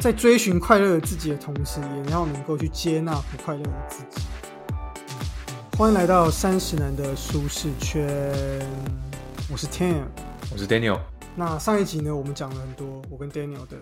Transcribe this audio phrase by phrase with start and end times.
[0.00, 4.24] 在追寻快乐的自己的同时，也要能够去接纳不快乐的自己。
[5.76, 8.06] 欢迎来到三十男的舒适圈，
[9.50, 10.04] 我是 Tam，
[10.52, 11.00] 我是 Daniel。
[11.34, 13.76] 那上一集呢，我们讲了很多我跟 Daniel 的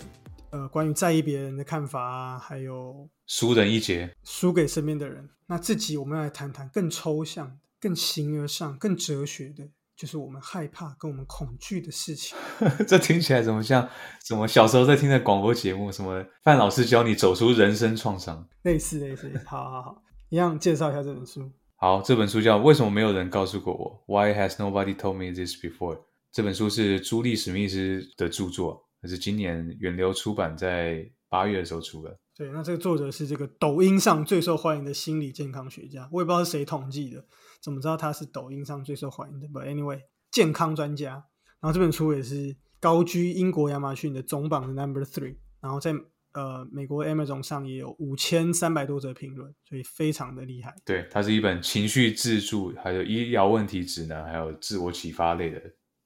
[0.48, 5.28] 呃关于在意别人的看法啊，还有输人一截，输给身边的人。
[5.48, 12.37] 那这集我们要来谈谈更抽象、更形而上、更哲学的，就是我们害怕跟我们恐惧的事情。
[12.87, 13.88] 这听起来怎么像
[14.24, 15.91] 什么小时候在听的广播节目？
[15.91, 18.46] 什么范老师教你走出人生创伤？
[18.62, 21.51] 类似类似，好好好，一样介绍一下这本书。
[21.77, 25.98] 好，这本书叫《为什么没有人告诉过我》？Why has nobody told me this before？
[26.32, 32.18] 这本书是朱莉史密斯的著作，它是今年远流出版在八月的时候出的。
[32.36, 37.24] 对，那这个作者是这个抖音上最受欢迎的心理健康学家，我也不知道是谁统计的，
[37.62, 41.24] 怎么知道他是抖音上最受欢迎的？But anyway，健康专家。
[41.60, 45.95] 然后这本书也是高居英国亚马逊的总榜的 Number Three，然后在。
[46.32, 50.74] 呃，美国 Amazon 上也有五千三百多则评论，所以非常的厉害。
[50.84, 55.59] 对，它是一本情绪自助，还有医疗问题指南，还有自我启发类的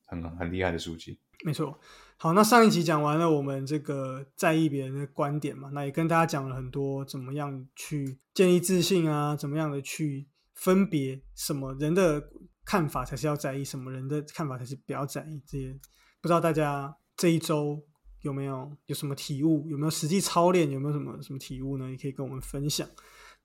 [0.06, 1.18] 很很厉害的书籍。
[1.44, 1.76] 没错。
[2.22, 12.22] 好，那上一集讲完了我们这个在意别人的观点嘛，那也跟大家讲了很多怎么样去建立自信啊，怎么样的去分别什么人的
[12.62, 15.42] 看法才是要在意，什么人的看法才是不要在意。
[15.46, 15.72] 这些
[16.20, 17.82] 不知道大家这一周。
[18.20, 19.66] 有没有有什么体悟？
[19.70, 20.70] 有没有实际操练？
[20.70, 21.90] 有没有什么什么体悟呢？
[21.90, 22.86] 也可以跟我们分享。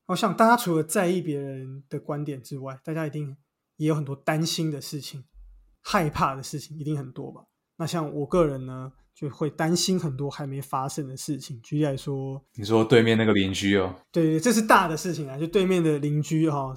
[0.08, 3.38] 我想大家除了在意别人的观点之外，大家一定
[3.78, 5.24] 也有很多担心的事情、
[5.82, 7.46] 害怕的事情，一定很多吧？
[7.78, 11.62] 那像我个人呢，就会担心很多还没发生的事情。
[11.62, 16.74] 举例来说，你说对面那个邻居哦，对，这是大的事情啊，就对面的邻居哈，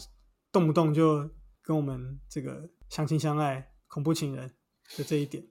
[0.51, 1.29] 动不动就
[1.63, 4.51] 跟我们这个相亲相爱、恐怖情人
[4.97, 5.45] 就这一点。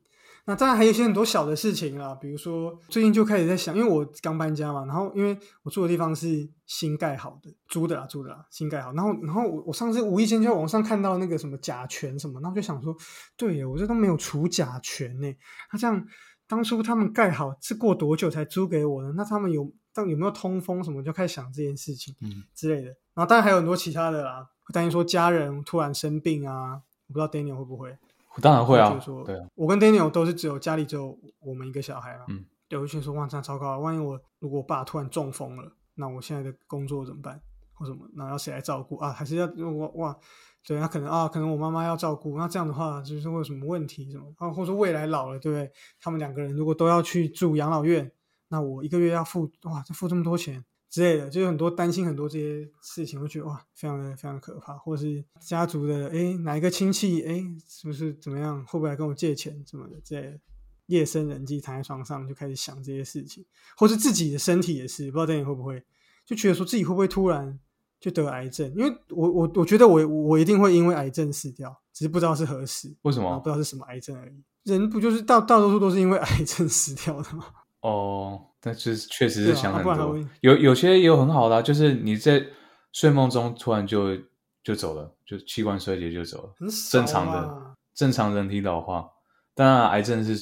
[0.50, 8.94] 那当然还有一些很多小的事情啦，比如说最近就开始在想，因为我刚搬家嘛，然后因为我住的地方是新盖好的，租的啦，租的啦，新盖好。
[8.94, 12.96] 然后，然后我我上次无意间在网上看到那个什么甲醛什么，然后就想说，
[13.36, 15.28] 对我这都没有除甲醛呢。
[15.74, 16.02] 那这样
[16.48, 19.12] 当初他们盖好是过多久才租给我呢？
[19.18, 21.04] 那他们有但有没有通风什么？
[21.04, 22.88] 就开始想这件事情，嗯之类的。
[23.14, 27.98] 然后当然还有很多其他的啦，担心说家人突然生病啊，我不知道 Daniel 会不会。
[28.42, 32.26] 当然会啊，就说对啊，我跟 Daniel 都是只有家里只有我们一个小孩嘛。
[32.30, 37.42] 嗯，有一群说哇，这样糟糕，万一我如果我爸突然中风了，那我现在的工作怎么办？
[37.74, 38.08] 或什么？
[38.14, 39.12] 那要谁来照顾啊？
[39.12, 40.18] 还是要我哇？
[40.66, 44.12] 对，那可能啊，可能我妈妈要照顾，那这样的话就是会有什么问题？
[44.12, 44.50] 什么啊？
[44.50, 45.72] 或者说未来老了，对不对？
[46.00, 48.12] 他们两个人如果都要去住养老院，
[48.50, 50.66] 那我一个月要付哇，这付这么多钱？
[50.90, 60.00] 之类的，就是很多担心，很多这些事情，会觉得哇，非常的非常可怕，或者是家族的，哎，哪一个亲戚，哎，是不是怎么样，会不会来跟我借钱什么的？
[60.04, 60.40] 在
[60.88, 63.46] 夜深人静躺在床上就开始想这些事情，
[63.76, 65.84] 或是自己的身体也是，不知道等你会不会，
[66.26, 67.60] 就觉得说自己会不会突然
[68.00, 68.74] 就得癌症？
[68.74, 74.44] 因为我我我觉得我我一定会因为癌症死掉，只是不知道是何时，为什么不知道是什么癌症而已。
[74.64, 77.46] 人不就是大大多数都是因为 癌症死掉的吗？
[77.82, 82.44] 哦，但是确实是想很多，有有些也有很好的，就是你在
[82.92, 84.18] 睡梦中突然就
[84.64, 89.08] 就走了，就器官衰竭就走了，很正常的正常人体老化。
[89.54, 90.36] 当然，癌症是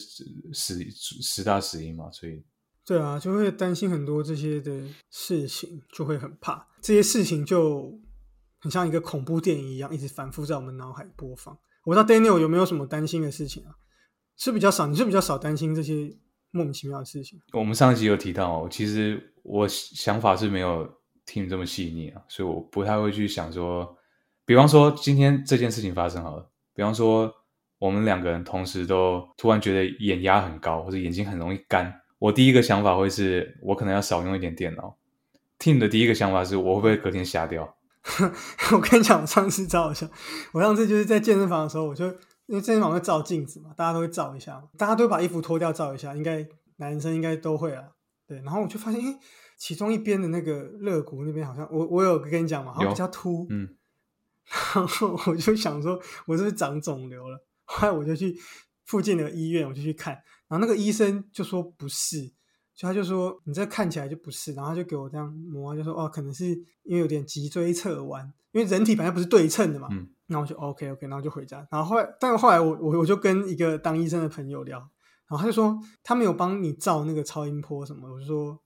[0.54, 2.44] 十十大死因嘛，所以
[2.86, 4.82] 对啊，就会担心很多这些的
[5.12, 7.94] 事情，就会很怕这些事情，就
[8.60, 11.54] 很像一个恐怖电影一样，一直反复在我们脑海播放。
[11.84, 13.76] 我不知道 Daniel 有没有什么担心的事情啊？
[14.38, 16.18] 是比较少，你是比较少担心这些。
[16.56, 17.38] 莫名其妙的事情。
[17.52, 20.90] 我们上一集有提到哦，其实我想法是没有
[21.26, 23.98] 听这么细腻啊，所以我不太会去想说，
[24.46, 27.30] 比方说今天这件事情发生好了，比方说
[27.78, 34.96] 我们两个人同时都突然觉得眼压很高，或者眼睛很容易干，我第一个想法会是我可能要少用一点电脑。
[35.60, 37.76] 听的第一个想法是我会不会隔天瞎掉？
[38.72, 40.10] 我跟你讲，我上次照一下，
[40.54, 42.16] 我上次就是在健身房的时候，我就。
[42.48, 46.48] 因为健身房会照镜子嘛，大家都会照一下嘛，大家都把衣服脱掉照一下，应该
[46.78, 47.84] 男生应该都会啊。
[48.28, 49.20] 对，然后我就发现，哎，
[49.58, 53.70] 其中一边的那个肋骨那边好像，我我有跟你讲嘛，好像比较凸，嗯，
[54.76, 57.44] 然后我就想说，我是不是长肿瘤了？
[57.66, 58.36] 后来我就去
[58.84, 60.14] 附近的医院，我就去看，
[60.48, 62.28] 然后那个医生就说不是，
[62.76, 66.48] 就他就说你这看起来就不是，然后他就给我这样摸，就说哦，可能是
[66.84, 69.88] 因为有点脊椎侧弯，因为人体本来不是对称的嘛。
[70.28, 71.68] 那我就 OK OK，然后就回家。
[71.70, 74.80] 然后后来，但是后来我我我就跟一个当医生的朋友聊，
[75.28, 78.12] 然后他就说他没有帮你照那个超音波什么。
[78.12, 78.60] 我就说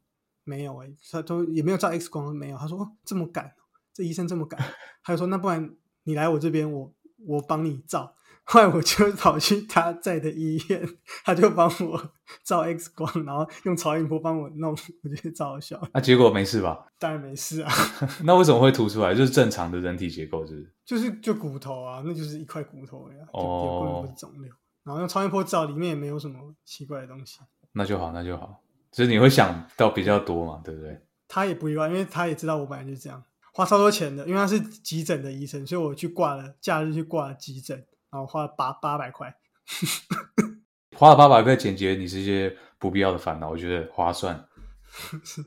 [0.44, 2.58] 没有哎，他都也没有照 X 光，没有。
[2.58, 3.54] 他说这么赶，
[3.94, 4.60] 这医生这么赶。
[5.04, 6.94] 他就说那不然你来我这边，我
[7.28, 8.16] 我帮你照。
[8.52, 10.84] 后来我就跑去他在的医院，
[11.24, 12.12] 他就帮我
[12.44, 15.80] 照 X 光，然后用超音波帮我弄，我觉得超好笑。
[15.94, 16.88] 那、结果没事吧？
[16.98, 17.72] 当然没事啊，
[18.26, 19.14] 那为什么会凸出来？
[19.14, 20.68] 就是正常的人体结构，是？
[20.84, 24.52] 就是就骨头啊，那就是一块骨头呀，就不能不是肿瘤。
[24.84, 27.38] 然后用超音波照，里面也没有什么奇怪的东西。
[27.74, 28.64] 那就好，那就好。
[28.92, 31.00] 就是你会想到比较多嘛，对不对？
[31.28, 33.24] 他也不意外，因为他也知道我本来就是这样，
[33.54, 34.26] 花超多钱的。
[34.26, 39.36] 因为他是急诊的医生，所以我去挂了假日去挂了急诊，然后花了八八百块。
[40.98, 44.48] 花了八百块解决你这些不必要的烦恼，我觉得划算。
[45.24, 45.46] 是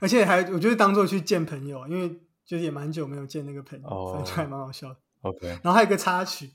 [0.00, 2.08] 而且还我就是当做去见朋友，因为
[2.46, 4.96] 就是也蛮久没有见那个朋友，哦所以就还蛮好笑的。
[5.22, 6.50] OK，然后还有一个插曲，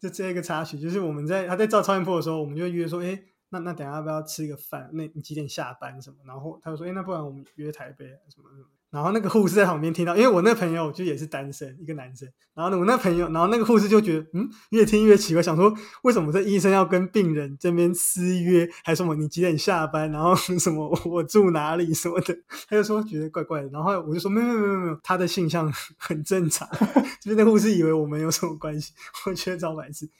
[0.00, 3.20] 就这一个插曲，就是我们在他在照超音波的时候，我们就约说，哎，
[3.50, 4.88] 那那等下要不要吃个饭？
[4.92, 6.16] 那你几点下班什么？
[6.24, 8.68] 然后他就说，哎，那不然我们约台北什么什么。
[8.90, 12.28] 然后那个护士在旁边听到，因为我那朋友就也是单身，一个男生。
[12.54, 15.72] 然后呢，我那朋友，然后那个护士就觉得，嗯，越听越奇怪，想说
[16.02, 22.36] 为什么这医生要跟病人这边私约，还什么你几点下班，然后 什么我住哪里什么的，
[22.68, 23.68] 他就说觉得怪怪的。
[23.68, 26.68] 然后我就说没有没有没有没有，他的性向 很正常，
[27.22, 28.92] 就是那护士以为我们有什么关系，
[29.24, 30.10] 我觉得超白痴，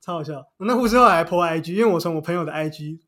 [0.00, 0.44] 超好笑。
[0.58, 2.98] 那护士后来破 IG，因为我从我朋友的 IG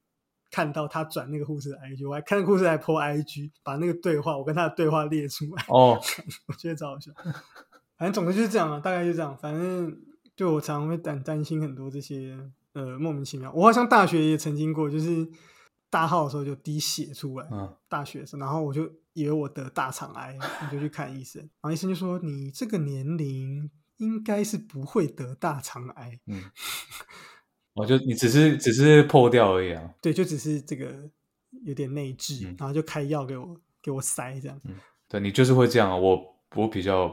[0.54, 6.00] 看到他转那个护士的 IG，我还看那个护士还 po IG，把那个对话我跟他的对话列出来，哦，
[6.46, 7.10] 我觉得超好笑。
[7.96, 9.36] 反正总之就是这样啊，大概就这样。
[9.36, 10.00] 反正
[10.36, 12.38] 就我常常会担担心很多这些
[12.72, 13.52] 呃莫名其妙。
[13.52, 15.28] 我好像大学也曾经过，就是
[15.90, 26.44] 大号的时候就滴血出来，嗯，大学生，然后我就以为我得大肠癌，我就去看医生，然后医生就说你这个年龄应该是不会得大肠癌，嗯，
[27.74, 29.82] 我就你只是只是破掉而已啊。
[30.00, 30.92] 对，就只是这个
[31.64, 34.60] 有点内痔，嗯然后就开药给我给我塞这样。
[35.08, 36.18] 对你就是会这样啊，我
[36.56, 37.12] 我比较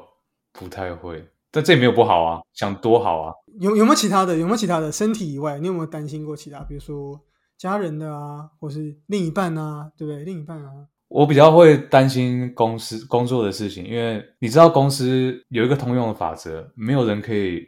[0.51, 3.33] 不太会，但这也没有不好啊，想多好啊。
[3.59, 4.37] 有有没有其他的？
[4.37, 4.91] 有没有其他的？
[4.91, 6.59] 身体以外，你有没有担心过其他？
[6.63, 7.19] 比如说
[7.57, 10.23] 家人的啊，或是另一半啊，对不对？
[10.23, 10.71] 另一半啊，
[11.09, 17.67] 我比较会担心公司工作的事情，因为你知道公司有一个通用的法则，没有人可以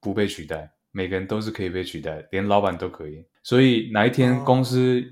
[0.00, 3.22] 不被取代，每个人都是可以被取代，连老板都可以。
[3.42, 5.04] 所以哪一天哦公司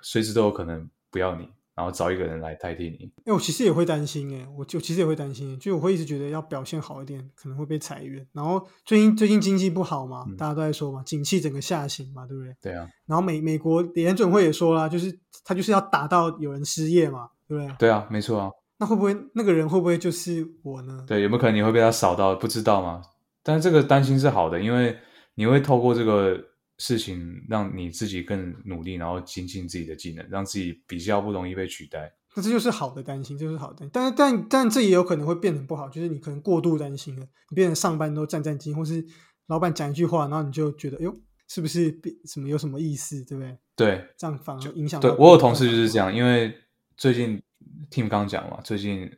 [0.00, 3.08] 随时都有可能不要你，然后找一个人来代替你。
[3.24, 8.26] 哎，我其实也会担心，哎，我就其实也会担心，就我会一直觉得要表现好一点，可能会被裁员。
[8.32, 12.56] 然后最近最近经济不好嘛，嗯大家都在说嘛，景气整个下行嘛，对不对？
[12.60, 17.76] 对啊，然后美美国联准会也说啦，就是他就是要打到有人失业嘛，对不对？
[17.78, 18.50] 对啊，没错啊。
[18.78, 21.04] 那会不会那个人会不会就是我呢？
[21.06, 22.34] 对，有没有可能你会被他扫到？
[22.34, 23.00] 不知道吗？
[23.44, 24.96] 但是这个担心是好的，因为
[25.34, 26.38] 你会透过这个
[26.78, 32.12] 事情让你自己更努力，然后精进自己的技能，让自己比较不容易被取代。
[32.34, 33.90] 那这就是好的担心，这就是好的担心。
[33.92, 39.04] 但是但但这也有可能会变成不好，就是你可能过度担心了，你变成上班都战战兢兢，或是
[39.48, 41.14] 老板讲一句话，然后你就觉得，哎呦，
[41.46, 43.58] 是不是变什么有什么意思，对不对？
[43.76, 46.54] 对，这样反而影响到对我有同事就是这样，因为
[46.96, 47.42] 最近
[47.90, 49.10] Team 刚讲嘛，最近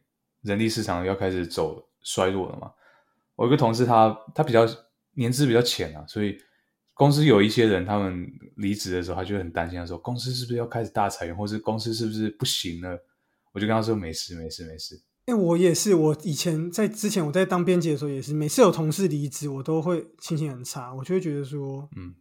[0.43, 2.72] 人力市场要开始走衰落了嘛。
[3.37, 4.67] 我一个同事他他比较
[5.14, 6.37] 年资比较浅啊，所以
[6.93, 8.26] 公司有一些人他们
[8.56, 12.99] 离职的时候，他就很担心，他说公司是不是要开始大裁员，或是公司是不是不行了？
[13.52, 15.00] 我就跟他说没事没事没事。
[15.26, 22.15] 哎、我也是，我以前在之前我在当编辑的时候也是，每次有同事离职，我都会心情很差，我就会觉得说，嗯，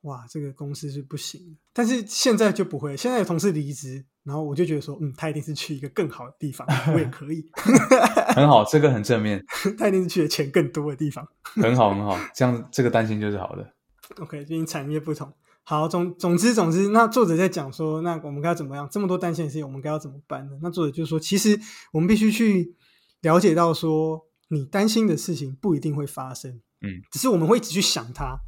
[0.00, 1.56] 哇，这个公司是不行。
[1.72, 7.42] 但是现在就不会，现在有同事离职，然后我就觉得说，嗯，他一定是去一个更好的地方，我也可以，
[8.36, 9.42] 很好，这个很正面，
[9.78, 11.26] 他一定是去的钱更多的地方。
[11.42, 13.72] 很好很好，这样这个担心就是好的。
[14.20, 15.32] OK，毕竟产业不同。
[15.64, 18.86] 好，总总之总之，那作者在讲说，那我们该要怎么样？
[18.90, 20.52] 这么多担心的事情，我们该要怎么办呢？
[20.62, 21.58] 那作者就说，其实
[21.92, 22.74] 我们必须去
[23.22, 28.38] 了解到说，你担心的事情不一定会发生，嗯，只是我们会一直去想它，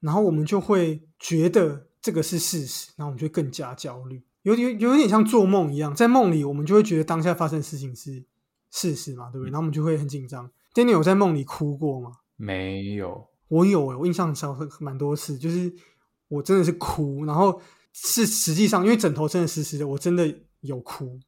[0.00, 4.22] 然后我们就会觉得这个是事实，然后我们就会更加焦虑，
[4.54, 8.24] 有有有点像做梦一样，在梦里我们就会觉得当下发生的事情是
[8.70, 9.50] 事实嘛，对不对？
[9.50, 10.50] 然后我们就会很紧张。
[10.74, 12.12] Daniel 有在梦里哭过吗？
[12.36, 15.72] 没有，我有诶、我印象很蛮多次，就是
[16.28, 17.60] 我真的是哭，然后
[17.92, 21.18] 是实际上因为枕头真的湿湿的，我真的有哭。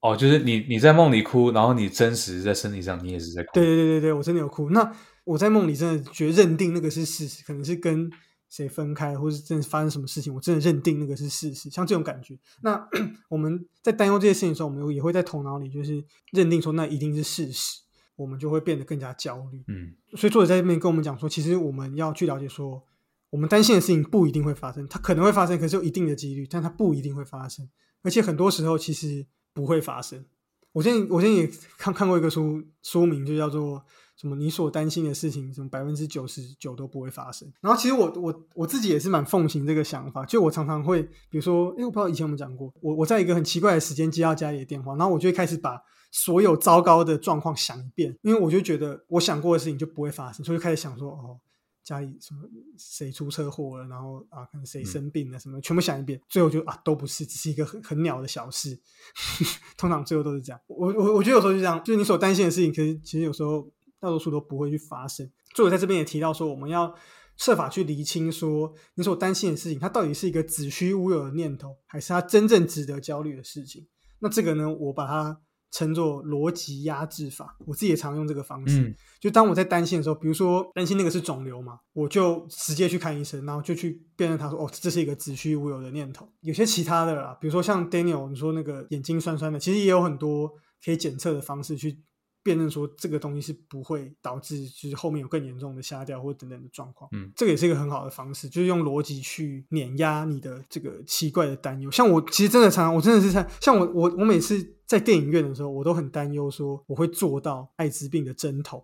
[0.00, 3.50] 哦，就是你你在梦里哭，然后你真实在身体上你也是在哭。
[3.54, 4.70] 对对对对对，我真的有哭。
[4.70, 4.92] 那
[5.24, 8.08] 我在梦里真的觉得认定那个是事实，可能是跟
[8.48, 12.38] 谁分开，或是真的发生什么事情，我真的认定那个是事实，像这种感觉。
[12.62, 12.88] 那
[13.28, 17.80] 我们在担忧这些事情的时候，我们也会在头脑里就是认定说那一定是事实，
[18.14, 19.64] 我们就会变得更加焦虑。
[19.68, 22.82] 嗯，所以作者在这边跟我们讲说，其实我们要去了解说，
[23.30, 27.68] 我们担心的事情不一定会发生，它可能会发生，可是有一定的几率，但它不一定会发生，
[28.02, 30.24] 而且很多时候其实不会发生。
[30.72, 33.78] 我之前我之前也看看过一个书，书名就叫做
[34.16, 37.52] 《什么你所担心的事情，什么百分之九十九都不会发生。
[37.60, 45.80] 然后其实我我我自己也是蛮奉行这个想法，就我常常会，比如说，哎，我不知道以前有没有讲过，我我在一个很奇怪的时间接到家里的电话，然后我就会开始把
[46.10, 51.40] 所有糟糕的状况想一遍，因为我就觉得我想过的事情就不会发生，所以就开始想说，哦。
[51.86, 52.40] 家里什么
[52.76, 58.76] 谁出车祸了，然后啊，可能谁生病了，什么全部想一遍，最后就啊都不是，只是一个很很鸟的小事。
[59.78, 60.60] 通常最后都是这样。
[60.66, 63.70] 我我我觉得有时候就这样，就是你所担心的事情，可是其实有时候
[64.06, 65.30] 大多数都不会去发生。
[65.54, 66.94] 作者在这边也提到说，我们要
[67.36, 73.86] 设法去厘清，说你所担心的事情，它到底是一个子虚乌有的念头，还是它真正值得焦虑的事情？
[74.20, 75.40] 那这个呢，我把它。
[75.72, 78.94] 称作逻辑压制法，我自己也常用这个方式。
[79.20, 90.50] 就当我在担心的时候，比如说担心那个是肿瘤嘛，我就直接去看医生，然后就去辨认他说：“哦，这是一个子虚乌有的念头。”有些其他的啦，比如说像 Daniel 你说那个眼睛酸酸的，其实也有很多
[90.82, 91.98] 可以检测的方式去。
[92.46, 101.90] 辨认说这个东西是不会导致就是后面有更严重的瞎掉或等等的状况，嗯，这个也是一个很好的方式，就是用逻辑去碾压你的这个奇怪的担忧。
[101.90, 108.80] 像我其实真的常常，我真的是像像我我我每次在电影院的时候，我都很担忧说我会坐到艾滋病的针头，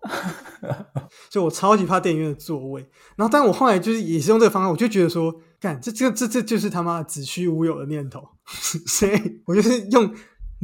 [1.31, 2.85] 就我超级怕电影院的座位。
[3.15, 8.27] 然后，但我后来就是也是用这个方法，我就觉得说，干这这这这就是他妈子虚乌有的念头，
[8.85, 10.13] 所以我就是用。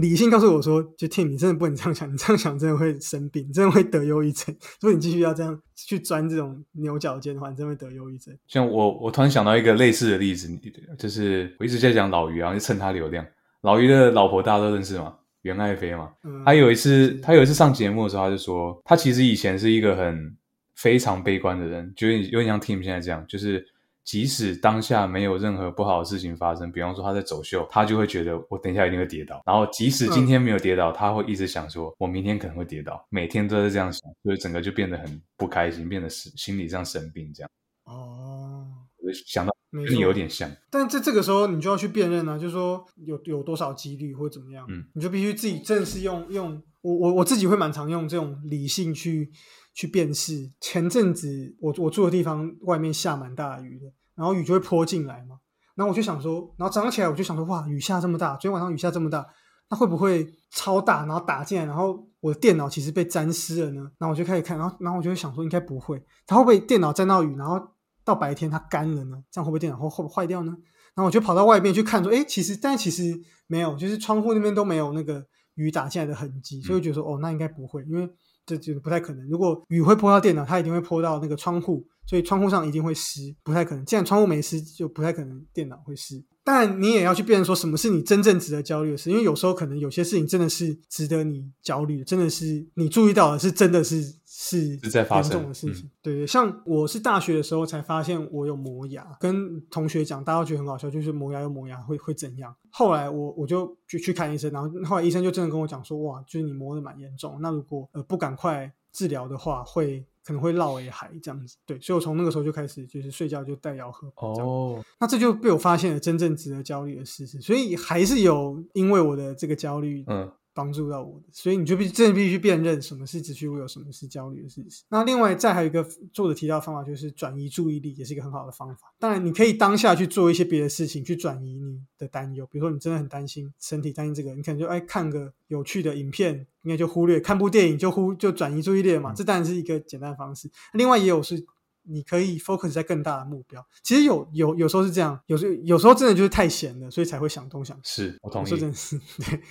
[0.02, 4.56] 理性告诉我说：“就 Tim，你真的不能这样想，你这样想真的会生病，真的会得忧郁症。
[4.80, 10.50] 如果你继续要这样去钻这种牛角尖的话，你真的会得忧郁症。”像我，我突然想到一个类似的例子，
[10.98, 13.26] 就是我一直在讲老于啊，就蹭他流量。
[13.62, 16.10] 老于的老婆大家都认识嘛，袁爱妃嘛。
[16.46, 20.34] 他有一次，他有一次上节目的时候，他就说，他其实以前是一个很
[20.76, 23.68] 非常悲观的人，就是有点像 Tim 现在这样，就是。
[24.04, 29.42] 即使当下没有任何不好的事情发生，比方说他在走秀，他就会觉得我等一下一定会跌倒。
[29.46, 37.50] 然后即使今天没有跌倒，他会一直想说，我明天可能会跌倒，每天都在这样想，所以整个就变得很不开心，变得是心理上生病这样。
[37.86, 38.66] 哦，
[38.98, 49.32] 我想到跟你有点像，但在这个时候你就要去辨认啊，就是说有有多少几率或怎么样，嗯，你就必须自己正式用用我我我自己会蛮常用这种理性去
[49.74, 50.52] 去辨识。
[50.60, 53.86] 前阵子我我住的地方外面下蛮大雨的。
[54.16, 55.40] 然后雨就会泼进来嘛，
[55.76, 59.26] 然后我就想说，然后早上起来我就想说，哇，雨下这么大，昨天晚上雨下这么大，
[59.70, 63.90] 那会不会超大，然后打进来，然后我的电脑其实被沾湿了呢？
[63.98, 67.58] 然后我就开始看，然后然后我就会想说，应该不会，它会不会电脑沾到雨，然后
[68.04, 69.24] 到白天它干了呢？
[69.32, 70.52] 这样会不会电脑会会坏掉呢？
[70.96, 78.10] 然后我就跑到外面去看，说，哎，其实但其实没有，就是窗户那边都没有那个雨打进来的痕迹，所以觉得说，哦，那应该不会，因为
[78.58, 79.28] 这就不太可能。
[79.28, 81.86] 如果雨会泼到电脑，它一定会泼到那个窗户。
[82.10, 83.86] 所以窗户上一定会湿，不太可能。
[83.86, 86.24] 既然窗户没湿，就不太可能电脑会湿。
[86.44, 95.88] 但你也要去辨认说什么是你真正值得焦虑的事，因为有时候可能有些事情真的是值得你焦虑的，真的是你注意到的是真的是是严重的事情。
[96.02, 102.56] 对对，像我是大学的时候才发现我有磨牙，跟同学讲，大家都觉得很好笑，就是磨牙又磨牙会会怎样？
[102.72, 110.04] 后来我我就去去看医生，然后后来医生就真的跟我讲说，哇，就是你磨的蛮严重，那如果呃不赶快治疗的话，会。
[110.30, 114.08] 可能会落尾海这样子，对，所以我从那个时候就开始，就是睡觉就带药喝。
[114.18, 120.32] 哦，那这就被我发现了真正值得焦虑的事实，所以还是有因为我的这个焦虑，嗯。
[120.60, 124.84] 帮助到我的，所以你就必真的必须辨认什么是只需我有，什么是焦虑的事情。
[124.90, 128.94] 那另外再还有一个作者提到方法，就是转移注意力，也是一个很好的方法。
[129.00, 132.46] 当然，你可以当下去做一些别的事情，去转移你的担忧。
[132.52, 139.14] 比如说，你真的很担心身体，担心这个，你可能就哎看个有趣的影片，应该就忽略；看部电影就忽就转移注意力嘛。
[139.14, 140.52] 这当然是一个简单的方式。
[140.74, 141.46] 另外也有是
[141.84, 143.66] 你可以 focus 在更大的目标。
[143.82, 148.04] 其实有有有时候是这样，有时候有时候真的就是太闲了，所以才会想东想西。
[148.04, 149.42] 是我同意，真的是 对。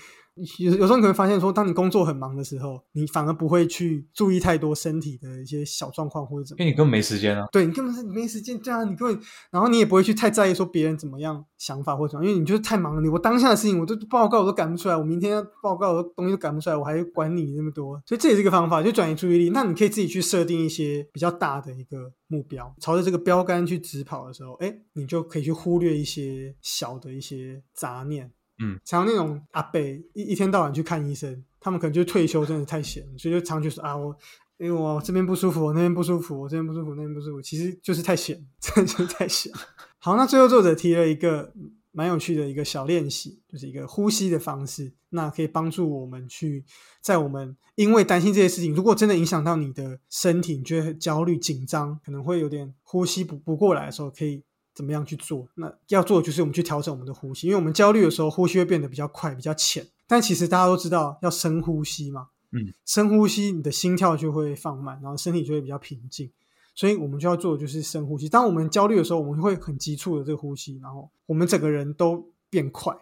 [0.58, 7.46] 有有时候你会发现，说当你工作很忙的时候，你反而不会去注意太多身体的一些小状况或者怎么，因为你根本没时间啊。
[7.52, 13.00] 对你根本是没时间，这样你根本，然后你也不会去太在意说别人怎么样想法或者怎么，因为你就是太忙了。
[13.00, 18.00] 你我当下的事情，我都报告我都赶不出来，我明天要报告的东西都赶不出来，我还管你那么多。
[18.06, 19.50] 所以这也是一个方法，就转移注意力。
[19.50, 28.32] 那你可以自己去设定一些比较大的一个目标，朝着这个标杆去直跑的时候，哎，你就可以去忽略一些小的一些杂念。
[28.60, 29.80] 嗯，常那种阿伯
[30.14, 34.16] 一一天到晚去看医生，他们可能就退休，真的太闲，所以就常就说啊，我
[34.58, 39.52] 因为我这边不舒服，我那边不舒服，我这边不舒服，那边不舒服，其实就是太闲，真的就是太闲。
[39.98, 41.52] 好，那最后作者提了一个
[41.92, 46.64] 蛮有趣的一个小练习，就是一个呼吸的方式，那可以帮助我们去
[47.00, 54.42] 在我们因为担心这些事情，如果真的影响到你的身体，你觉得很焦虑紧张，可能会有点呼吸不不过来的时候，可以。
[54.78, 55.48] 怎么样去做？
[55.56, 59.84] 那要做的就是我们去调整我们的呼吸，因为我们焦虑的时候，呼吸会变得比较快、比较浅。
[60.06, 66.30] 但其实大家都知道要深呼吸嘛，嗯，深呼吸，你的心跳就会放慢，然后身体就会比较平静。
[66.76, 68.28] 所以我们就要做的就是深呼吸。
[68.28, 72.96] 当我们焦虑的时候，我们会很急促的这个呼吸，然后我们整个人都变快。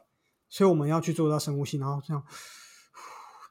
[0.49, 2.23] 所以我们要去做到深呼吸，然后这样，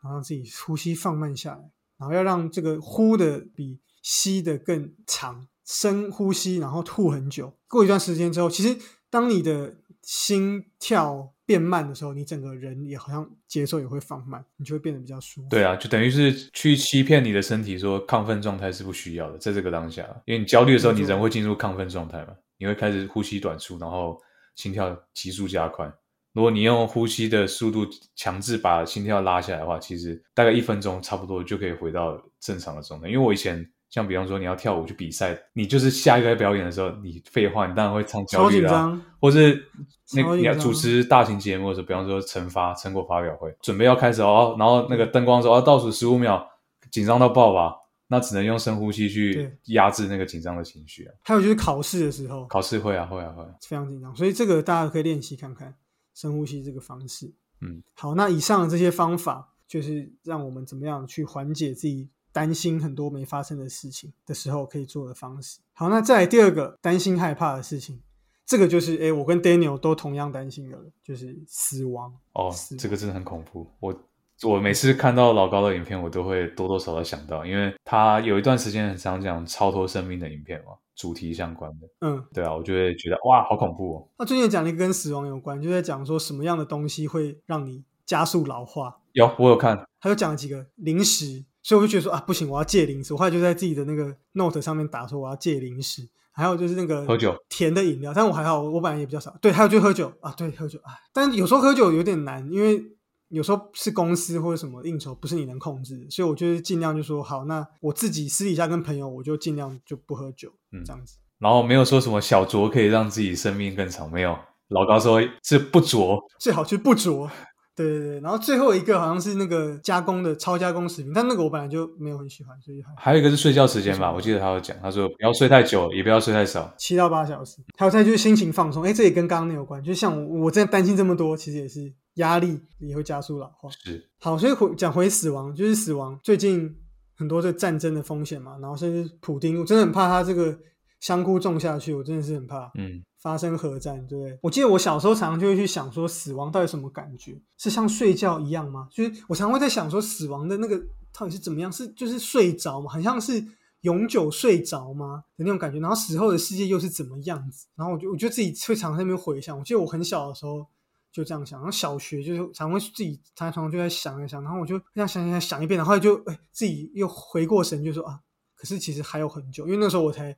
[0.02, 5.48] 然后让自己呼吸放慢下来，然后要让这个呼的比吸的更长。
[5.66, 7.54] 深呼吸，然后吐很久。
[7.68, 8.78] 过一段时间之后，其实
[9.10, 15.48] 当你的心跳变慢的时候，你整个人也好像节奏也会放慢，你就会变得比较舒服。
[15.50, 24.20] 对啊，就等于是去欺骗你的身体，说亢奋状态是不需要的，在这个当下，因为你焦虑的时候，你人会进入亢奋状态嘛，你会开始呼吸短促，然后
[24.56, 25.92] 心跳急速加快。
[26.34, 33.08] 如果你用呼吸的速度强制把心跳拉下来的话，其实大概一分钟差不多就可以回到正常的状态。
[33.08, 39.66] 因为我以前像比方说你要跳舞去比赛，你就是下一个表演的时候，你废话，你当然会唱焦虑啦，或是
[40.14, 46.46] 那你要主持大型节目的时候，比方说成发成果发表会，准备要开始哦，然后那个灯光说哦倒数十五秒，
[46.92, 47.74] 紧张到爆吧，
[48.10, 51.14] 那只能用深呼吸去压制那个紧张的情绪啊。
[51.24, 55.74] 还有就是考试的时候，考试会啊会啊会，非常紧张，所以这个大家可以练习看看。
[56.14, 65.62] 深呼吸这个方式，嗯，好，那以上的这些方法就是让我们怎么样去缓解自己担心很多没发生的事情的时候可以做的方式。
[65.72, 68.02] 好，那再来第二个担心害怕的事情，
[68.46, 72.14] 这个就是哎，我跟 Daniel 都同样担心的，就是死亡。
[72.34, 73.66] 哦，这个真的很恐怖。
[73.80, 73.98] 我
[74.44, 80.74] 我每次看到老高的影片，我都会多多少少想到，因为他有一段时间很常讲超脱生命的影片嘛。
[80.98, 84.08] 主题相关的，嗯，对啊，我就会觉得哇，好恐怖哦。
[84.18, 89.02] 他最近讲了一个跟死亡有关，就在讲说什么样的东西会让你加速老化。
[89.12, 89.86] 有，我有看。
[90.00, 93.12] 他就讲了几个零食，所以我就觉得说啊，不行，我要戒零食。
[93.14, 99.36] 我后来就在自己的那个 note 上面打说我要戒零食，还有就是那个喝酒甜的饮料，但我还好，我本来也比较少。
[99.42, 102.84] 对，还有就喝酒啊，对，喝酒啊，但有时候喝酒有点难，因为。
[103.30, 111.18] 有时候是公司或者什么应酬，不是你能控制，所以我就是尽量就说好，那我自己私底下跟朋友，我就尽量就不喝酒，嗯，这样子。
[111.40, 114.38] 然后没有说什么小酌可以让自己生命更长，没有。
[114.68, 117.28] 老高说是不酌，最好是不酌。
[117.76, 118.20] 对对对。
[118.22, 127.58] 然后最后一个好像是那个加工的超加工食品，但那个我本来就没有很喜欢，所以还还有一个是睡觉时间吧，我记得他有讲，他说不要睡太久，也不要睡太少，七到八小时。
[127.78, 131.94] 还有再就是心情放松，哎，这也跟刚刚那有关，就像我我真的担心这么多，其实也是。
[132.16, 133.70] 压力也会加速老化。
[133.84, 136.18] 是好，所以回讲回死亡，就是死亡。
[136.24, 136.74] 最近
[137.14, 140.58] 很多这战争的风险嘛，然后甚至普丁，我真的很怕他这个
[141.02, 142.72] 香菇种下去，我真的是很怕。
[142.76, 144.38] 嗯，发生核战，对不对？
[144.44, 147.36] 我记得我小时候常常就会去想说，死亡到底什么感觉？
[147.58, 148.88] 是像睡觉一样吗？
[148.92, 150.80] 就是我常会在想说，死亡的那个
[151.12, 151.72] 到底是怎么样？
[151.72, 152.92] 是就是睡着吗？
[152.92, 153.44] 很像是
[153.82, 155.80] 永久睡着吗的那种感觉？
[155.80, 157.66] 然后死后的世界又是怎么样子？
[157.76, 159.58] 然后我就我觉得自己会常在那边回想。
[159.58, 160.68] 我记得我很小的时候。
[161.16, 168.20] 就这样想，然后小学就是常会自己常常就在想一想，然后我就这样想想想一遍，然后就哎自己又回过神，就说啊，
[168.54, 170.36] 可是其实还有很久，因为那时候我才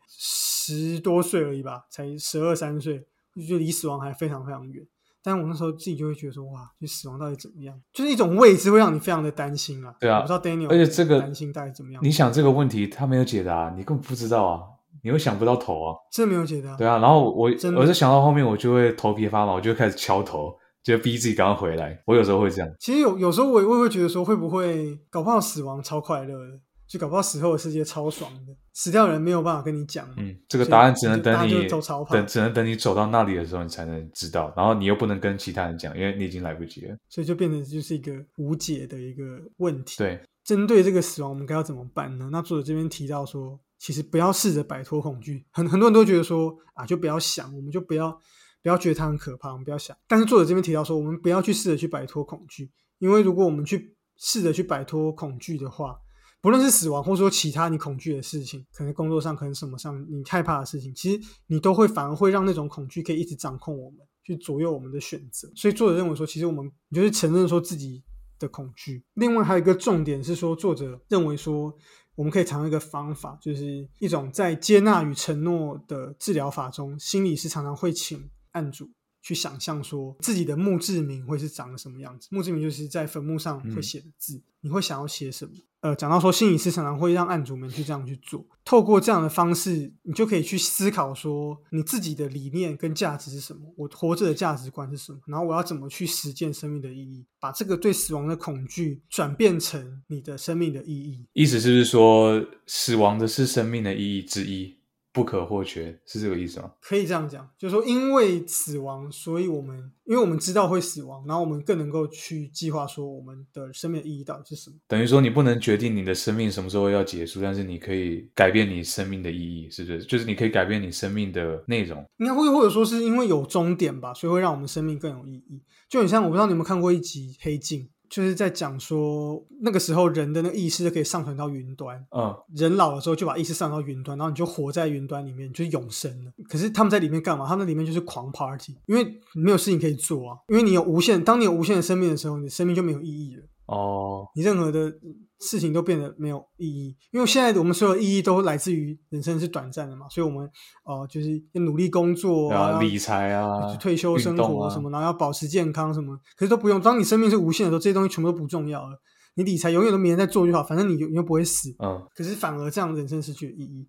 [0.75, 3.06] 十多岁而已吧，才十二三岁，
[3.47, 4.86] 就离死亡还非常非常远。
[5.23, 7.80] 但我那时候自己就会觉得说，哇，就死亡到底怎么样？
[7.93, 9.93] 就是一种未知，会让你非常的担心啊。
[9.99, 12.03] 对啊，我不知道 Daniel，而且这个担心到底怎么样？
[12.03, 14.62] 你想这个问题，他没有解答，你根本不知道啊，
[15.03, 16.75] 你会想不到头啊，真的没有解答。
[16.75, 20.53] 对啊，然后我我是想到后面，我就会头皮发麻，我就开始敲头。
[20.84, 22.75] 就逼自己赶快回来，我有时候会这样。
[22.80, 30.08] 其实有有时候我我也会觉得说，会不会搞不好死亡超快乐的，就搞不好死后的世界超爽的，死掉人没有办法跟你讲。
[30.17, 34.54] 嗯，这个答案只能等你等，只能等你走到那里的时候，你才能知道。
[34.56, 36.95] 然后你又不能跟其他人讲，因为你已经来不及了。
[37.10, 39.23] 所以就变成就是一个无解的一个
[39.58, 39.97] 问题。
[39.97, 42.30] 对，针对这个死亡，我们该要怎么办呢？
[42.32, 45.45] 那作者这边提到说，其实不要试着摆脱恐惧。
[45.52, 48.19] 很很多人都觉得说啊，就不要想，我们就不要。
[48.63, 49.95] 不要觉得它很可怕，我们不要想。
[50.08, 55.95] 但是作者这边提到说，我们不要去试着去摆脱恐惧，因为如果我们去试着去摆脱恐惧的话，
[56.41, 65.52] 不论是死亡，或者说其他你恐惧的事情，可能工作上，可能什么上你害怕的事情，其实你都会反而会让那种恐惧可以一直掌控我们，去左右我们的选择。
[65.56, 68.04] 所以作者认为说，其实我们你就是承认说自己
[68.39, 69.04] 的恐惧。
[69.15, 71.76] 另外还有一个重点是说，作者认为说，
[72.15, 78.30] 我们可以尝试一个方法，就是一种在接纳与承诺的治疗法中，心理师常常会请。
[78.54, 78.89] 案主
[79.28, 82.30] 去想象说自己的墓志铭会是长什么样子？
[82.32, 85.52] 墓志铭就是在坟墓上会写的字，你会想要写什么？
[85.82, 93.62] 呃，讲到说心理师常常会让案主们去这样去做，透过这样的方式，你就可以去思考说你自己的理念跟价值是什么？
[93.76, 95.20] 我活着的价值观是什么？
[95.28, 97.26] 然后我要怎么去实践生命的意义？
[97.40, 101.26] 把这个对死亡的恐惧转变成你的生命的意义。
[101.34, 104.77] 意思是不是说死亡的是生命的意义之一？
[105.17, 106.71] 不可或缺，是这个意思吗？
[106.80, 114.75] 可以这样讲，就是说，因为死亡，所以我们因为我们知道会死亡，然后我们更能够去计划说我们的生命的意义到底是什么。
[114.88, 120.03] 等于说，你不能决定你的生命什么时候要结束，但是你可以改变你生命的意义，是不是？
[120.03, 122.06] 就是你可以改变你生命的内容。
[122.17, 125.60] 应该会或者说是因为有终点吧，所以会让我们生命更有意义。
[125.89, 127.82] 就很像我不知道你有没有看过一集《黑镜》。
[128.10, 132.06] 就是在讲说，那个时候人的那个意识可以上传到云端。
[132.12, 136.32] 嗯，人老了之后就把意识上到云端，然后你就活在云端里面，就是永生了。
[136.50, 137.48] 可是他们在里面干嘛？
[137.48, 140.38] 他们里面就是狂 party，因为没有事情可以做啊。
[140.48, 143.43] 因为你有无限，当你有无限的生命的时候，你的生命就没有意义了。
[143.65, 144.93] 哦，你任何的
[145.39, 150.50] 事情都变得没有意义，因为现在我们所有意义都来自于人生是短暂的嘛，所以我们
[150.84, 156.82] 呃就是要努力工作啊，理财啊，退休生活什么，然后要保持健康什么，可是都不用。
[156.82, 159.00] 当你生命是无限的时候，这些东西全部都不重要了。
[159.36, 161.69] 你理财永远都没人在做就好，反正你永远不会死。
[161.80, 163.88] 嗯，可是反而这样人生失去了意义，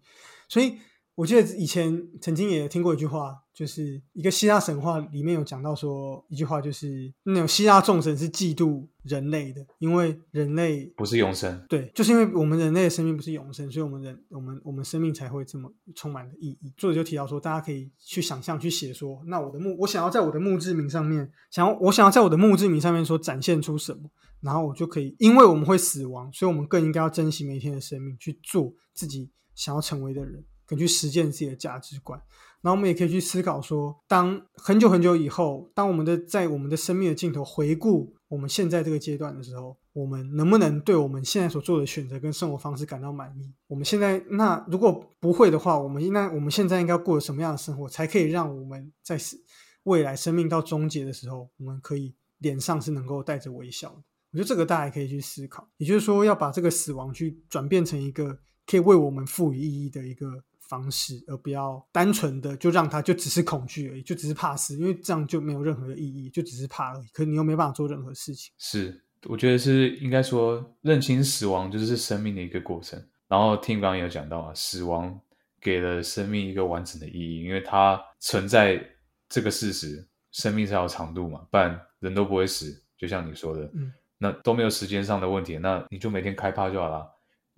[0.49, 0.75] 所以。
[1.19, 11.61] 我记得以前曾经也听过一句话，就是一个希腊神话里面有讲到说一句话，就是那种希腊众神是嫉妒人类的，因为人类不是永生。
[11.69, 16.73] 对，就是因为我们人类的生命不是永生，所以我们人我们我们生命才会这么充满了意义。
[16.77, 24.09] 作者就提到说，大家可以去想象去写说，那我的墓，我想要在我的墓志铭上面，想要我想要在我的墓志铭上面说展现出什么，
[24.41, 30.45] 然后我就可以，因为我们会死亡，所以我们更应该要珍惜每一天的生命，去做自己想要成为的人。
[30.69, 32.21] 可去实践自己的价值观，
[32.61, 43.51] 然后我们也可以去思考说，当很久很久以后，当我们的在我们的生命的尽头回顾我们现在这个阶段的时候，我们能不能对我们现在所做的选择跟生活方式感到满意？
[43.67, 49.43] 我们现在那如果不会的话，我们那我们现在应该过什么样的生活，才可以让我们在死
[49.85, 54.03] 未来生命到终结的时候，我们可以脸上是能够带着微笑的？
[54.33, 60.45] 我觉得这个大家也可以去思考，也就是说，要把这个死亡去转变成一个可以为我们赋予意义的一个。
[60.69, 67.07] 方式，而不要单纯的就让他就只是恐惧而已，就只是怕死，因为这样就没有任何的意义，就只是怕而已。
[67.13, 68.53] 可你又没办法做任何事情。
[68.59, 73.03] 是，我觉得是应该说认清死亡就是生命的一个过程。
[73.27, 75.19] 然后听刚刚有讲到啊，死亡
[75.61, 78.81] 给了生命一个完整的意义，因为它存在
[79.29, 82.83] 这个事实，生命才有长度嘛，不然人都不会死。
[82.97, 87.07] 就像你说的，嗯，那都没有时间上的问题，那你就每天开趴就好了。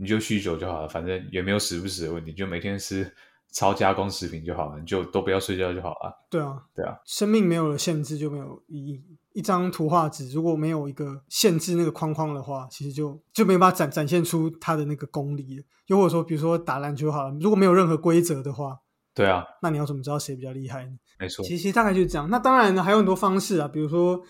[0.00, 3.12] 你就酗酒就好了，反正也没有死不死的问题，就每天吃
[3.52, 6.26] 超加工食品就好了，你就都不要睡觉就好了。
[6.30, 9.04] 对啊，对啊，生命没有了限制就没有意义。
[9.32, 15.62] 一张图画纸如果没有一个限制那个框框的话，其实就就没办法展展现出它的那个功力。
[15.86, 18.78] 又或者说，比如说打篮球好了，如果没有任何规则的话，
[19.14, 20.92] 对啊，那你要怎么知道谁比较厉害呢？
[21.18, 22.28] 没错，其实大概就是这样。
[22.30, 24.20] 那当然呢，还有很多方式啊，比如说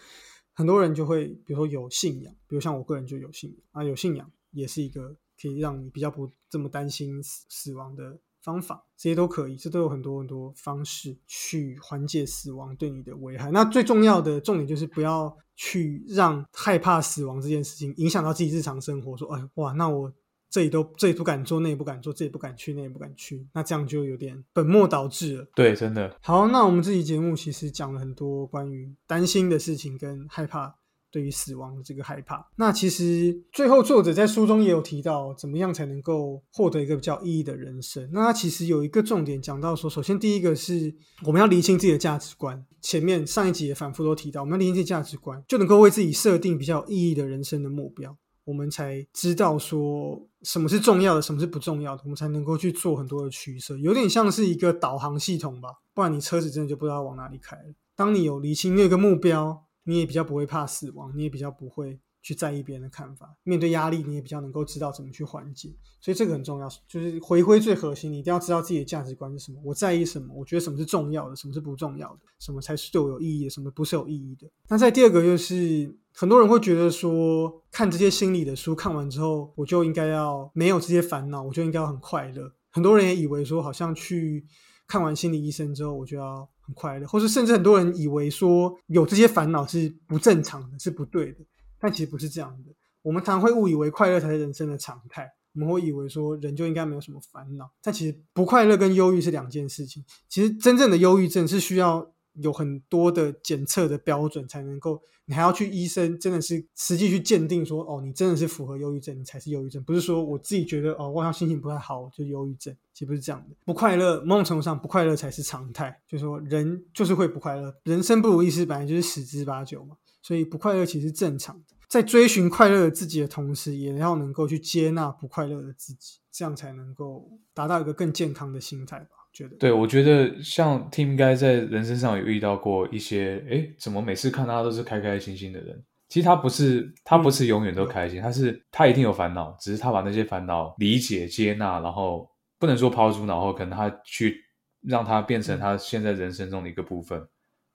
[0.54, 5.16] 很多人就会，比如说有信仰，比如像我个人就有信仰啊，有信仰也是一个。
[5.40, 13.50] 可以让你比较不这么担心死死亡的方法，这些都可以，这都有很多很多方式去缓解死亡对你的危害。
[13.50, 19.16] 那最重要的重点就是不要去让害怕死亡这件事情影响到自己日常生活。
[19.16, 20.12] 说，哎，哇，那我
[20.48, 25.46] 这里都这里不敢做，那也不敢做，这也不敢去，那也不敢去，那这样就有点本末倒置了。
[25.54, 26.16] 对，真的。
[26.22, 30.79] 好，那我们这期节目其实讲了很多关于担心的事情跟害怕。
[31.10, 38.08] 对于死亡的这个害怕，那其实最后作者在书中也有提到，怎么样才能够获得一个比较意义的人生。
[38.12, 40.94] 那他其实有一个重点讲到说，首先第一个是
[41.24, 42.64] 我们要厘清自己的价值观。
[42.80, 53.76] 前面上一集也反复都提到，我们要厘清自己价值观，就能够为自己设定比较有意义的人生的目标，我们才知道说什么是重要的，什么是不重要的，我们才能够去做很多的取舍。
[53.78, 57.56] 有点像是一个导航系统吧，不然你车子真的就不知道往哪里开。
[57.96, 59.64] 当你有厘清那个目标。
[59.84, 63.34] 你也比较不会怕死亡，你也比较不会去在意别人的看法。
[63.44, 65.74] 面对压力，你也比较能够知道怎么去缓解。
[66.00, 69.60] 所以这个很重要，就是回归最核心，你一定要知道自己的价值观是什么。
[69.64, 70.34] 我在意什么？
[70.34, 72.20] 我觉得什么是重要的，什么是不重要的？
[72.38, 73.50] 什么才是对我有意义的？
[73.50, 74.46] 什么不是有意义的？
[74.68, 82.52] 那在第二个，就是很多人会觉得说，看这些心理的书，看完之后，我就应该要没有这些烦恼，我就应该要很快乐。
[82.70, 84.46] 很多人也以为说，好像去
[84.86, 86.48] 看完心理医生之后，我就要。
[86.74, 91.38] 快乐，或是甚至很多人以为说有这些烦恼是不正常的，是不对的，
[91.78, 92.72] 但其实不是这样的。
[93.02, 100.04] 我们常会误以为快乐才是人生的常态，我们会以为说人就应该没有什么烦恼，但其实不快乐跟忧郁是两件事情。
[100.28, 102.12] 其实真正的忧郁症是需要。
[102.34, 113.56] 有很多的检测的标准才能够，你还要去医生真的是实际去鉴定说，哦，你真的是符合忧郁症，你才是忧郁症，不是说我自己觉得哦，我好像心情不太好就忧郁症，其实不是这样的。
[113.64, 121.76] 不快乐，某种程度上不快乐才是常态，就是说人就是会不快乐，人生不如意事本来就是十之八九嘛，所以不快乐其实正常的。
[121.88, 129.19] 在追寻快乐的自己的同时，也要能够去接纳不快乐的自己，这样才能够达到一个更健康的心态吧。
[129.40, 135.82] 觉得对，我觉得像 Tim 应该在人生上有遇到过一些，哎，怎么每次看他都是开开心心的人？
[136.08, 144.44] 其实他不是，他不是永远都开心，他是他一定有烦恼，只是他把那些烦恼理解、接纳，然后不能说抛诸脑后，可能他去
[144.82, 147.24] 让他变成他现在人生中的一个部分，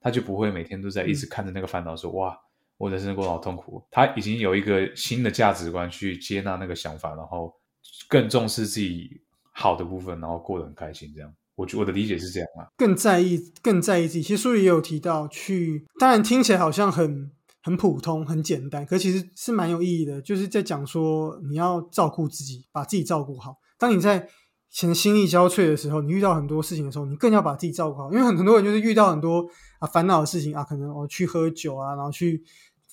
[0.01, 2.38] 他就不会每天都在一直看着那个烦恼说哇，
[2.78, 3.82] 我人生过得好痛苦。
[3.89, 7.54] 他已经有一个新的价值观去接纳那个想法，然后
[8.10, 9.21] 更重视自己
[9.54, 11.10] 好的部分，然后过得很开心。
[11.15, 14.22] 这样，我觉我的理解是这样啊，更在意、更在意自己。
[14.22, 17.32] 其实书里也有提到，去当然听起来好像很。
[17.65, 20.22] 很普通，很简单，可其实是蛮有意义的。
[20.22, 23.58] 就是在讲说，你要照顾自己，把自己照顾好。
[23.80, 24.30] 当你在
[24.70, 28.12] 前心力交瘁的时候，你遇到很多事情的时候，你更要把自己照顾好。
[28.12, 29.44] 因为很很多人就是遇到很多
[29.80, 32.44] 啊烦恼的事情啊，可能我去喝酒啊，然后去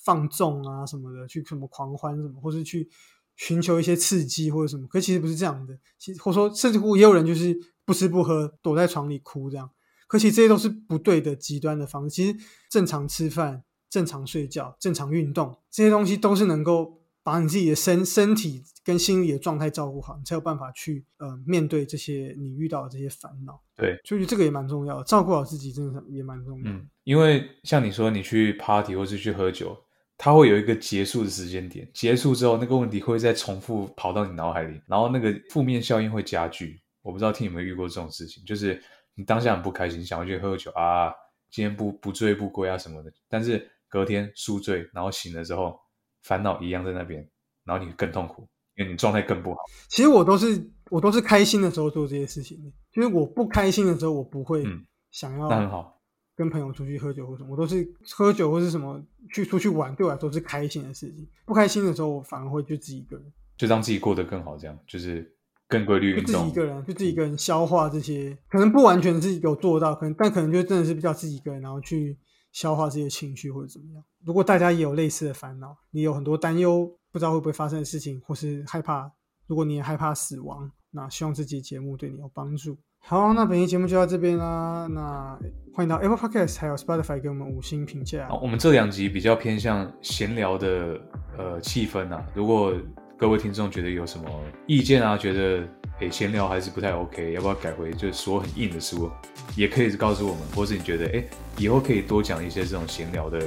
[0.03, 2.89] 放纵啊什么的，去什么狂欢什么，或是去
[3.35, 4.87] 寻求一些刺激或者什么。
[4.87, 9.69] 可其实不是这样的，其实或者说甚至乎也有人就是不吃不喝，躲在床里哭这样。
[10.07, 12.15] 可其实这些都是不对的极端的方式。
[12.15, 12.37] 其实
[12.69, 13.63] 正常吃饭。
[13.89, 23.61] 正常睡觉、正常运动，这些东西都是能够把你自己的身身体跟心理的状态照顾好，你才有办法去呃面对这些你遇到的这些烦恼。
[23.75, 26.71] 对，所以这个也蛮重要的，照顾好自己真的也蛮重要。
[26.71, 29.77] 嗯，因为像你说，你去 party 或是去喝酒，
[30.23, 36.81] 它会有一个结束的时间点，结束之后那个问题会再重复跑到你脑海里，然后那个负面效应会加剧。
[37.01, 38.81] 我不知道听有没有遇过这种事情，就是
[39.15, 41.11] 你当下很不开心，想要去喝酒啊，
[41.51, 43.69] 今天不不醉不归啊什么的，但是。
[43.89, 45.79] 隔天宿醉，然后醒了之后，
[46.23, 47.29] 烦恼一样在那边，
[47.63, 49.59] 然后你更痛苦，因为你状态更不好。
[49.87, 52.57] 其实我都是我都是开心的时候做这些事情，
[52.91, 54.63] 就是我不开心的时候，我不会
[55.11, 55.47] 想要。
[55.47, 55.92] 那很好，
[56.35, 59.01] 跟朋友出去喝酒或什么，我都是喝酒或是什么
[59.33, 61.27] 去出去玩，对我来说是开心的事情。
[61.45, 65.35] 不开心的时候，我反而会就自己一个人，就让自己过得更好，这样就是
[65.67, 66.25] 更规律运动。
[66.25, 72.17] 自己一个人，就自己一个人消化这些，可能不完全是有做到，可能但可能就真的是比较自己一个人，然后去。
[72.53, 74.03] 消化这些情绪或者怎么样？
[74.23, 79.11] 如果大家也有类似的烦恼，你有很多担忧，不知道会不会发生的事情，或是害怕，
[79.47, 82.77] 如果你也害怕死亡，那希望这期节目对你有帮助。
[83.05, 84.87] 好，那本期节目就到这边啦。
[84.89, 85.37] 那
[85.73, 88.29] 欢迎到 Apple Podcast 还有 Spotify 给我们五星评价。
[88.41, 90.99] 我们这两集比较偏向闲聊的
[91.37, 92.73] 呃气氛啊，如果
[93.17, 94.25] 各位听众觉得有什么
[94.67, 95.67] 意见啊，觉得。
[95.99, 99.11] 诶，闲聊还是不太 OK，要不要改回就是说很硬的书，
[99.55, 103.39] 也可以告诉我们，或是你觉得诶，以后可以多讲一些这种闲聊的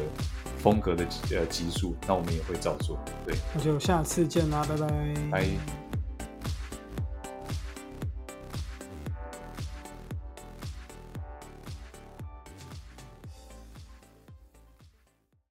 [0.58, 2.96] 风格的呃集数，那我们也会照做。
[3.26, 4.86] 对，那就下次见啦，拜拜。
[5.28, 5.95] 拜。